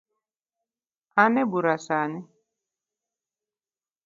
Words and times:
An 1.23 1.33
ebura 1.43 1.75
sani 1.85 2.19